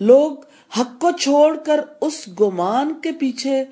[0.00, 0.32] لوگ
[0.80, 3.64] حق کو چھوڑ کر اس گمان کے پیچھے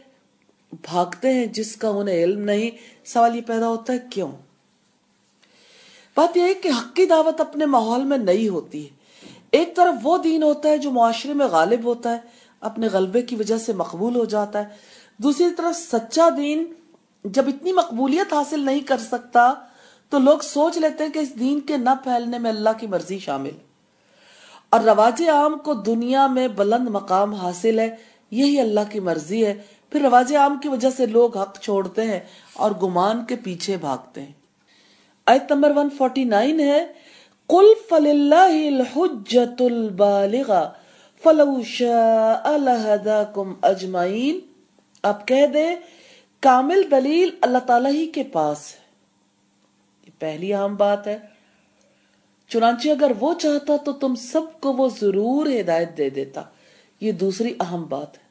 [0.72, 2.70] بھاگتے ہیں جس کا انہیں علم نہیں۔
[3.04, 4.32] سوال یہ پیدا ہوتا ہے، کیوں؟
[6.18, 8.90] بات یہ ہے کہ حق کی دعوت اپنے ماحول میں نئی ہوتی ہے۔
[9.52, 12.18] ایک طرف وہ دین ہوتا ہے جو معاشرے میں غالب ہوتا ہے،
[12.60, 14.64] اپنے غلبے کی وجہ سے مقبول ہو جاتا ہے۔
[15.16, 16.64] دوسری طرف سچا دین
[17.24, 19.54] جب اتنی مقبولیت حاصل نہیں کر سکتا،
[20.10, 23.18] تو لوگ سوچ لیتے ہیں کہ اس دین کے نہ پھیلنے میں اللہ کی مرضی
[23.18, 23.50] شامل۔
[24.70, 27.96] اور رواج عام کو دنیا میں بلند مقام حاصل ہے،
[28.30, 32.20] یہی اللہ کی مرضی ہے۔ پھر رواج عام کی وجہ سے لوگ حق چھوڑتے ہیں
[32.52, 34.37] اور گمان کے پیچھے بھاگتے ہیں۔
[35.28, 36.86] آیت نمبر 149 ہے،
[37.46, 40.72] قل فللہ الحجت البالغہ
[41.22, 44.40] فلو شاء لہداکم اجمعین
[45.02, 45.76] اب کہہ دیں،
[46.40, 48.80] کامل دلیل اللہ تعالیٰ ہی کے پاس ہے۔
[50.06, 51.18] یہ پہلی اہم بات ہے۔
[52.48, 56.42] چنانچہ اگر وہ چاہتا تو تم سب کو وہ ضرور ہدایت دے دیتا۔
[57.00, 58.22] یہ دوسری اہم بات ہے۔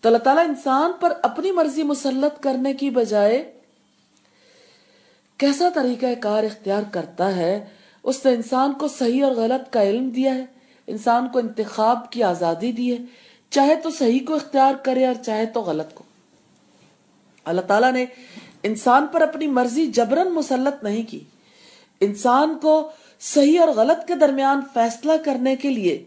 [0.00, 3.59] تو اللہ تعالیٰ انسان پر اپنی مرضی مسلط کرنے کی بجائے
[5.40, 7.64] کیسا طریقہ کار اختیار کرتا ہے؟
[8.02, 10.44] اس نے انسان کو صحیح اور غلط کا علم دیا ہے،
[10.86, 12.98] انسان کو انتخاب کی آزادی دی ہے۔
[13.50, 16.04] چاہے تو صحیح کو اختیار کرے اور چاہے تو غلط کو۔
[17.44, 18.06] اللہ تعالیٰ نے
[18.62, 21.20] انسان پر اپنی مرضی جبرن مسلط نہیں کی۔
[22.00, 26.04] انسان کو صحیح اور غلط کے درمیان فیصلہ کرنے کے لیے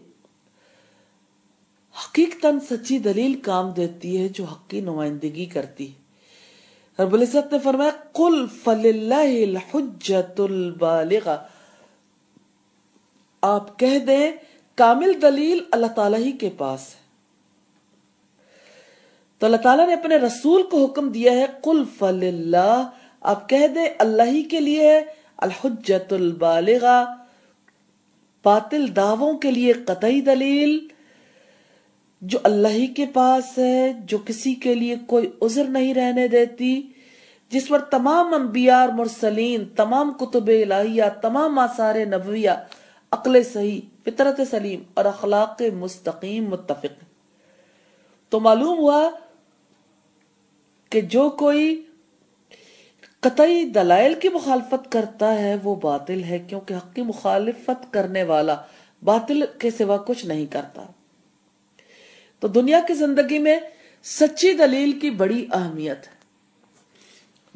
[2.04, 6.03] حقیقتاً سچی دلیل کام دیتی ہے جو حق کی نمائندگی کرتی ہے۔
[6.98, 11.44] رب العزت نے فرمایا، قل فللہ الحجت البالغہ
[13.42, 14.32] آپ کہہ دیں،
[14.74, 17.00] کامل دلیل اللہ تعالیٰ ہی کے پاس ہے۔
[19.38, 23.66] تو اللہ تعالیٰ نے اپنے رسول کو حکم دیا ہے، قل فل اللہ آپ کہہ
[23.66, 25.00] دیں، اللہ ہی کے لیے
[25.36, 27.14] الحجت البالغہ
[28.44, 30.93] باطل دعووں کے لیے قطعی دلیل۔
[32.24, 36.82] جو اللہ ہی کے پاس ہے، جو کسی کے لیے کوئی عذر نہیں رہنے دیتی،
[37.48, 42.50] جس پر تمام انبیاء اور مرسلین، تمام کتب الہیہ، تمام آثار نبویہ،
[43.12, 47.04] عقل صحیح، فطرت سلیم اور اخلاق مستقیم متفق
[48.28, 49.10] تو معلوم ہوا
[50.90, 51.82] کہ جو کوئی
[53.20, 58.56] قطعی دلائل کی مخالفت کرتا ہے، وہ باطل ہے، کیونکہ حق کی مخالفت کرنے والا
[59.02, 60.84] باطل کے سوا کچھ نہیں کرتا۔
[62.44, 63.60] تو دنیا کی زندگی میں
[64.04, 66.12] سچی دلیل کی بڑی اہمیت ہے۔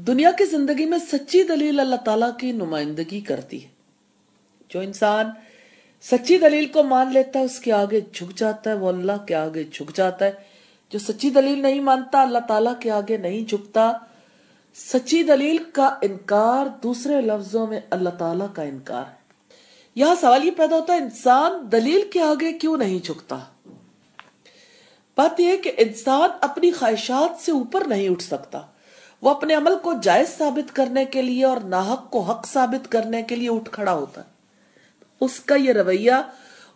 [0.02, 3.68] دنیا کی زندگی میں سچی دلیل اللہ تعالیٰ کی نمائندگی کرتی ہے۔
[4.68, 5.26] جو انسان
[6.02, 9.34] سچی دلیل کو مان لیتا ہے، اس کے آگے جھک جاتا ہے، وہ اللہ کے
[9.34, 10.32] آگے جھک جاتا ہے۔
[10.90, 13.92] جو سچی دلیل نہیں مانتا، اللہ تعالیٰ کے آگے نہیں جھکتا۔
[14.74, 19.16] سچی دلیل کا انکار دوسرے لفظوں میں اللہ تعالیٰ کا انکار ہے۔
[19.94, 23.38] یہاں سوال یہ پیدا ہوتا ہے، انسان دلیل کے آگے کیوں نہیں جھکتا؟
[25.18, 28.60] بات یہ ہے کہ انسان اپنی خواہشات سے اوپر نہیں اٹھ سکتا۔
[29.22, 33.22] وہ اپنے عمل کو جائز ثابت کرنے کے لیے اور ناحق کو حق ثابت کرنے
[33.22, 34.26] کے لیے اٹھ کھڑا ہوتا ہے۔
[35.20, 36.12] اس کا یہ رویہ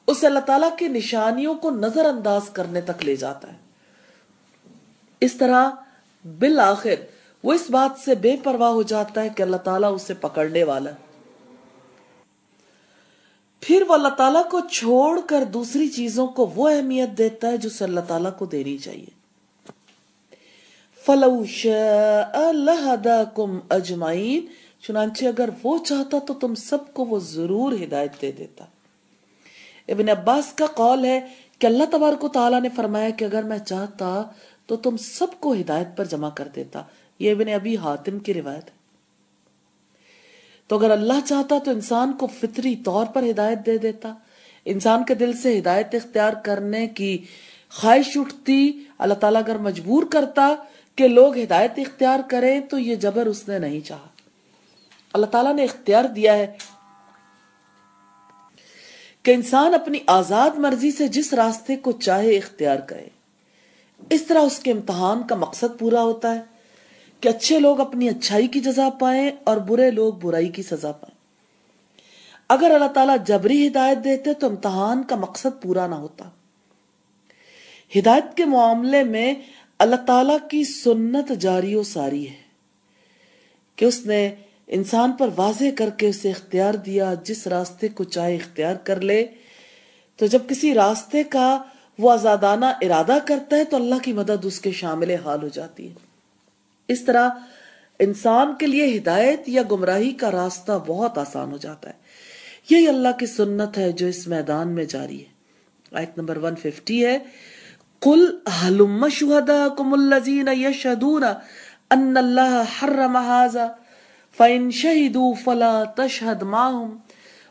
[0.07, 3.57] اس اللہ تعالیٰ کی نشانیوں کو نظر انداز کرنے تک لے جاتا ہے۔
[5.21, 5.71] اس طرح
[6.39, 6.95] بالآخر
[7.43, 10.91] وہ اس بات سے بے پرواہ ہو جاتا ہے کہ اللہ تعالیٰ اسے پکڑنے والا
[10.91, 11.12] ہے۔
[13.63, 17.69] پھر وہ اللہ تعالیٰ کو چھوڑ کر دوسری چیزوں کو وہ اہمیت دیتا ہے جو
[17.69, 19.23] سے اللہ تعالیٰ کو دینی چاہیے۔
[21.07, 21.67] فلوش
[22.33, 24.47] اللہ کم اجمائین
[24.83, 28.65] چنانچہ اگر وہ چاہتا تو تم سب کو وہ ضرور ہدایت دے دیتا۔
[29.89, 31.21] ابن عباس کا قول ہے
[31.59, 34.23] کہ اللہ تبارک و تعالیٰ نے فرمایا کہ اگر میں چاہتا
[34.67, 36.83] تو تم سب کو ہدایت پر جمع کر دیتا۔
[37.19, 38.82] یہ ابن ابی حاتم کی روایت ہے۔
[40.73, 44.15] تو اگر اللہ چاہتا تو انسان کو فطری طور پر ہدایت دے دیتا۔
[44.65, 47.25] انسان کے دل سے ہدایت اختیار کرنے کی
[47.71, 50.55] خواہش اٹھتی، اللہ تعالیٰ اگر مجبور کرتا
[50.97, 54.07] کہ لوگ ہدایت اختیار کریں تو یہ جبر اس نے نہیں چاہا۔
[55.13, 56.57] اللہ تعالیٰ نے اختیار دیا ہے
[59.23, 63.09] کہ انسان اپنی آزاد مرضی سے جس راستے کو چاہے اختیار کرے۔
[64.11, 66.52] اس طرح اس کے امتحان کا مقصد پورا ہوتا ہے۔
[67.23, 71.17] کہ اچھے لوگ اپنی اچھائی کی جزا پائیں اور برے لوگ برائی کی سزا پائیں۔
[72.49, 76.25] اگر اللہ تعالیٰ جبری ہدایت دیتے تو امتحان کا مقصد پورا نہ ہوتا۔
[77.97, 79.35] ہدایت کے معاملے میں
[79.79, 82.43] اللہ تعالیٰ کی سنت جاری و ساری ہے
[83.77, 84.35] کہ اس نے
[84.67, 89.27] انسان پر واضح کر کے اسے اختیار دیا، جس راستے کو چاہے اختیار کر لے۔
[90.17, 91.63] تو جب کسی راستے کا
[91.99, 95.89] وہ آزادانہ ارادہ کرتا ہے تو اللہ کی مدد اس کے شامل حال ہو جاتی
[95.89, 96.12] ہے۔
[96.93, 97.29] اس طرح
[97.99, 101.95] انسان کے لیے ہدایت یا گمراہی کا راستہ بہت آسان ہو جاتا ہے۔
[102.71, 105.33] یہی اللہ کی سنت ہے جو اس میدان میں جاری ہے۔
[105.93, 107.19] آیت نمبر 150 ہے،
[107.99, 111.25] قل حلم شہداکم اللذین یشہدون
[111.91, 113.75] ان اللہ حرم حازہ
[114.37, 116.99] فَإِن شَهِدُوا فَلَا تَشْهَدْ مَعْهُمْ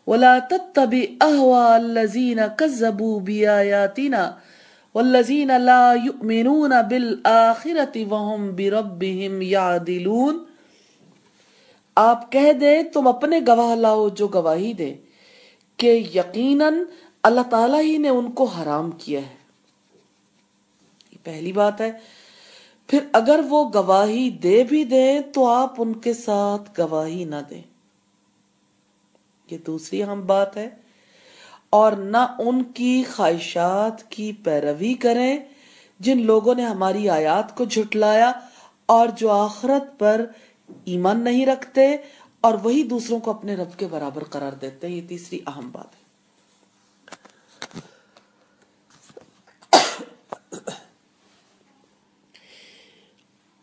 [0.08, 4.32] وَلَا تَتَّبِ أَهْوَى الَّذِينَ كَذَّبُوا بِآيَاتِنَا
[4.96, 10.38] وَالَّذِينَ لَا يُؤْمِنُونَ بِالْآخِرَةِ وَهُمْ بِرَبِّهِمْ يَعْدِلُونَ
[11.96, 14.96] آپ کہہ دیں، تم اپنے گواہ لاؤ جو گواہی دے
[15.78, 16.74] کہ یقیناً
[17.24, 19.36] اللہ تعالیٰ ہی نے ان کو حرام کیا ہے۔
[21.12, 21.92] یہ پہلی بات ہے۔
[22.88, 27.62] پھر اگر وہ گواہی دے بھی دے تو آپ ان کے ساتھ گواہی نہ دیں۔
[29.52, 30.81] یہ دوسری اہم بات ہے۔
[31.72, 35.38] اور نہ ان کی خواہشات کی پیروی کریں
[36.00, 38.32] جن لوگوں نے ہماری آیات کو جھٹلایا
[38.86, 40.26] اور جو آخرت پر
[40.86, 41.96] ایمان نہیں رکھتے
[42.42, 45.86] اور وہی دوسروں کو اپنے رب کے برابر قرار دیتے ہیں۔ یہ تیسری اہم بات
[45.86, 46.02] ہے۔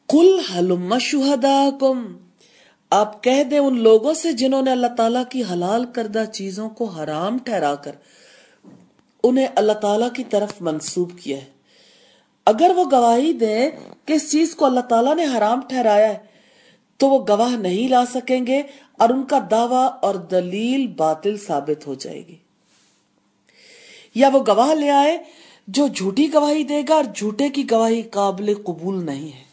[0.09, 2.17] کل حلم شہدا کم
[2.91, 6.85] آپ کہہ دیں ان لوگوں سے جنہوں نے اللہ تعالیٰ کی حلال کردہ چیزوں کو
[6.85, 7.93] حرام ٹھہرا کر
[9.25, 11.45] انہیں اللہ تعالیٰ کی طرف منسوب کیا ہے۔
[12.47, 13.71] اگر وہ گواہی دیں
[14.05, 16.19] کہ اس چیز کو اللہ تعالیٰ نے حرام ٹھہرایا ہے،
[16.97, 18.63] تو وہ گواہ نہیں لا سکیں گے
[18.99, 22.37] اور ان کا دعویٰ اور دلیل باطل ثابت ہو جائے گی۔
[24.15, 25.19] یا وہ گواہ لے آئے
[25.69, 29.45] جو جھوٹی گواہی دے گا اور جھوٹے کی گواہی قابل قبول نہیں ہے۔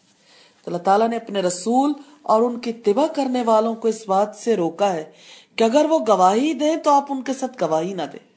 [0.63, 1.93] تو اللہ تعالیٰ نے اپنے رسول
[2.25, 5.11] اور ان کی اتباع کرنے والوں کو اس بات سے روکا ہے
[5.55, 8.33] کہ اگر وہ گواہی دیں تو آپ ان کے ساتھ گواہی نہ دیں۔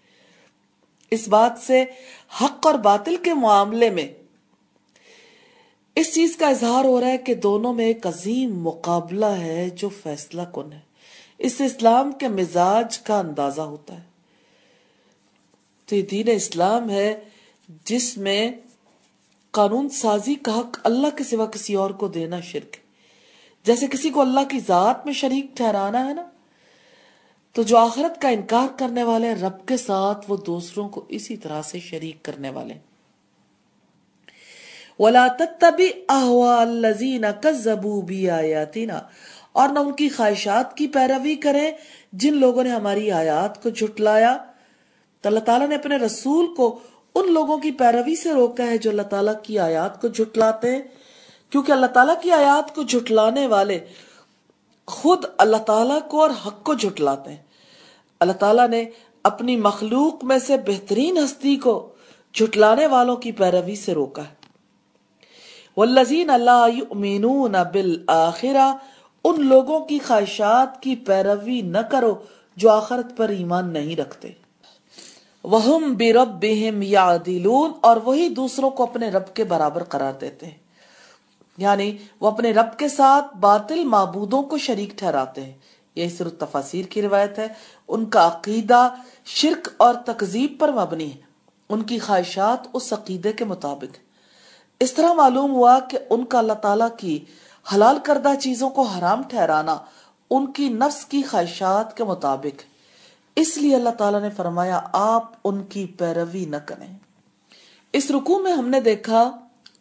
[1.10, 1.84] اس بات سے
[2.40, 4.08] حق اور باطل کے معاملے میں
[5.94, 9.88] اس چیز کا اظہار ہو رہا ہے کہ دونوں میں ایک عظیم مقابلہ ہے جو
[9.88, 10.80] فیصلہ کن ہے۔
[11.38, 14.08] اس اسلام کے مزاج کا اندازہ ہوتا ہے۔
[15.86, 17.20] تو یہ دین اسلام ہے
[17.84, 18.52] جس میں
[19.50, 22.87] قانون سازی کا حق اللہ کے سوا کسی اور کو دینا شرک ہے۔
[23.68, 26.22] جیسے کسی کو اللہ کی ذات میں شریک ٹھہرانا ہے نا،
[27.52, 31.62] تو جو آخرت کا انکار کرنے والے رب کے ساتھ وہ دوسروں کو اسی طرح
[31.62, 32.74] سے شریک کرنے والے
[34.98, 39.00] وَلَا تَتَّبِ أَهْوَا الَّذِينَ كَذَّبُوا بِآيَاتِنَا۔
[39.52, 41.70] اور نہ ان کی خواہشات کی پیروی کریں
[42.12, 44.38] جن لوگوں نے ہماری آیات کو جھٹلایا۔
[45.20, 46.78] تو اللہ تعالیٰ نے اپنے رسول کو
[47.14, 50.82] ان لوگوں کی پیروی سے روکا ہے جو اللہ تعالیٰ کی آیات کو جھٹلاتے ہیں۔
[51.50, 53.78] کیونکہ اللہ تعالیٰ کی آیات کو جھٹلانے والے
[54.86, 57.42] خود اللہ تعالیٰ کو اور حق کو جھٹلاتے ہیں۔
[58.20, 58.84] اللہ تعالیٰ نے
[59.22, 61.88] اپنی مخلوق میں سے بہترین ہستی کو
[62.34, 64.34] جھٹلانے والوں کی پیروی سے روکا ہے۔
[65.76, 68.76] والذین لا یؤمنون بالآخرہ
[69.24, 72.14] ان لوگوں کی خواہشات کی پیروی نہ کرو
[72.56, 74.30] جو آخرت پر ایمان نہیں رکھتے۔
[75.44, 80.67] وہم بربہم یعدلون اور وہی دوسروں کو اپنے رب کے برابر قرار دیتے ہیں۔
[81.58, 85.52] یعنی وہ اپنے رب کے ساتھ باطل معبودوں کو شریک ٹھہراتے ہیں۔
[85.94, 87.48] یہ صرف تفاصیر کی روایت ہے۔
[87.88, 88.94] ان کا عقیدہ
[89.24, 91.28] شرک اور تقزیب پر مبنی ہے۔
[91.68, 93.96] ان کی خواہشات اس عقیدے کے مطابق
[94.80, 97.24] اس طرح معلوم ہوا کہ ان کا اللہ تعالیٰ کی
[97.74, 99.78] حلال کردہ چیزوں کو حرام ٹھہرانا
[100.30, 102.62] ان کی نفس کی خواہشات کے مطابق
[103.36, 106.96] اس لیے اللہ تعالیٰ نے فرمایا، آپ ان کی پیروی نہ کریں۔
[107.92, 109.30] اس رکو میں ہم نے دیکھا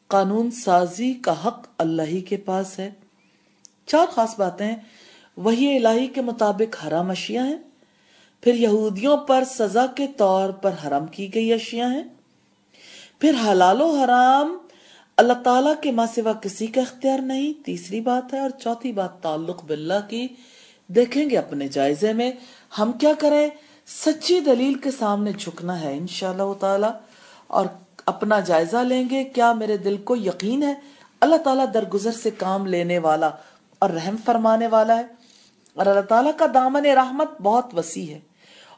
[0.08, 2.92] قانون سازی کا حق اللہ ہی کے پاس ہے۔
[3.86, 4.76] چار خاص باتیں
[5.38, 7.58] وہی الہی کے مطابق حرام اشیاء ہیں۔
[8.42, 12.04] پھر یہودیوں پر سزا کے طور پر حرام کی گئی اشیاء ہیں۔
[13.20, 14.58] پھر حلال و حرام
[15.18, 19.24] اللہ تعالیٰ کے ماں سوا کسی کا اختیار نہیں۔ تیسری بات ہے اور چوتھی بات،
[19.24, 20.28] تعلق باللہ کی۔
[20.88, 22.32] دیکھیں گے اپنے جائزے میں
[22.80, 23.50] ہم کیا کریں۔
[23.88, 26.88] سچی دلیل کے سامنے جھکنا ہے انشاءاللہ تعالی۔
[27.48, 27.66] اور
[28.08, 30.74] اپنا جائزہ لیں گے؟ کیا میرے دل کو یقین ہے؟
[31.20, 33.30] اللہ تعالیٰ درگزر سے کام لینے والا
[33.80, 35.04] اور رحم فرمانے والا ہے۔
[35.74, 38.20] اور اللہ تعالیٰ کا دامن رحمت بہت وسیع ہے۔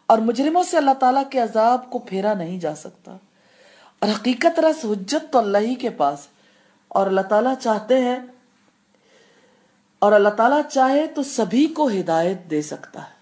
[0.06, 3.18] اور مجرموں سے اللہ تعالیٰ کے عذاب کو پھیرا نہیں جا سکتا۔
[4.00, 6.20] اور حقیقت رس حجت تو اللہ ہی کے پاس۔
[6.88, 8.20] اور اللہ تعالیٰ چاہتے ہیں،
[10.00, 13.20] اور اللہ تعالیٰ چاہے تو سبھی کو ہدایت دے سکتا ہے۔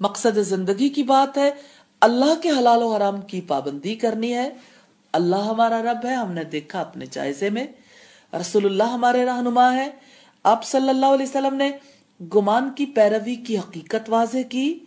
[0.00, 1.50] مقصد زندگی کی بات ہے،
[2.00, 4.50] اللہ کے حلال و حرام کی پابندی کرنی ہے۔
[5.12, 7.66] اللہ ہمارا رب ہے، ہم نے دیکھا اپنے جائزے میں۔
[8.40, 9.90] رسول اللہ ہمارے رہنما ہے
[10.42, 11.70] آپ صلی اللہ علیہ وسلم نے
[12.20, 14.78] گمان کی پیروی کی حقیقت واضح کی،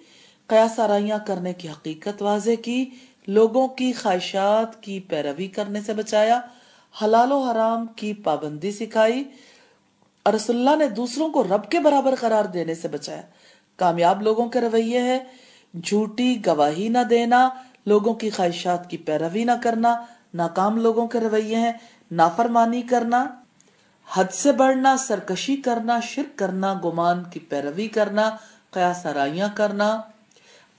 [0.48, 2.90] قیاس آرائیاں کرنے کی حقیقت واضح کی،
[3.28, 6.42] لوگوں کی خواہشات کی پیروی کرنے سے بچایا،
[7.04, 9.24] حلال و حرام کی پابندی سکھائی۔
[10.24, 13.22] اور رسول اللہ نے دوسروں کو رب کے برابر قرار دینے سے بچایا۔
[13.76, 15.24] کامیاب لوگوں کے رویے ہے
[15.84, 17.50] جھوٹی گواہی نہ دینا،
[17.86, 20.06] لوگوں کی خواہشات کی پیروی نہ کرنا
[20.36, 21.74] ناکام لوگوں کے رویے ہیں،
[22.12, 23.26] نافرمانی کرنا،
[24.14, 28.36] حد سے بڑھنا، سرکشی کرنا، شرک کرنا، گمان کی پیروی کرنا،
[28.72, 30.02] قیاس آرائیاں کرنا،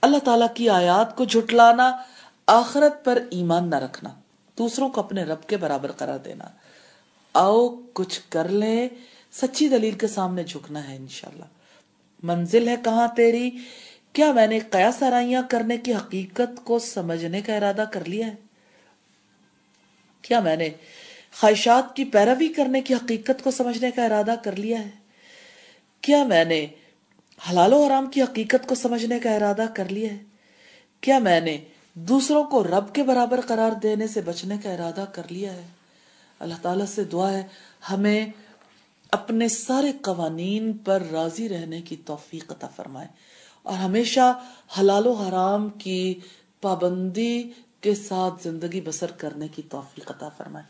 [0.01, 1.97] اللہ تعالیٰ کی آیات کو جھٹلانا،
[2.47, 4.09] آخرت پر ایمان نہ رکھنا،
[4.57, 6.45] دوسروں کو اپنے رب کے برابر قرار دینا۔
[7.33, 8.89] آؤ کچھ کر لیں،
[9.31, 11.45] سچی دلیل کے سامنے جھکنا ہے انشاءاللہ۔
[12.23, 13.51] منزل ہے کہاں تیری؟
[14.13, 18.46] کیا میں نے قیاس آرائیاں کرنے کی حقیقت کو سمجھنے کا ارادہ کر لیا ہے؟
[20.21, 20.69] کیا میں نے
[21.39, 24.89] خواہشات کی پیروی کرنے کی حقیقت کو سمجھنے کا ارادہ کر لیا ہے؟
[26.01, 26.67] کیا میں نے
[27.49, 30.17] حلال و حرام کی حقیقت کو سمجھنے کا ارادہ کر لیا ہے؟
[31.01, 31.57] کیا میں نے
[31.93, 35.67] دوسروں کو رب کے برابر قرار دینے سے بچنے کا ارادہ کر لیا ہے؟
[36.39, 37.43] اللہ تعالیٰ سے دعا ہے،
[37.91, 38.25] ہمیں
[39.11, 43.07] اپنے سارے قوانین پر راضی رہنے کی توفیق عطا فرمائے
[43.63, 44.39] اور ہمیشہ
[44.79, 46.19] حلال و حرام کی
[46.61, 47.49] پابندی
[47.81, 50.65] کے ساتھ زندگی بسر کرنے کی توفیق عطا فرمائے۔